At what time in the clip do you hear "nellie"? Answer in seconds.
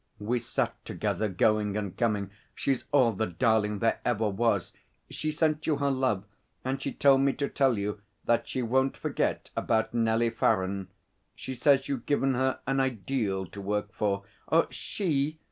9.93-10.31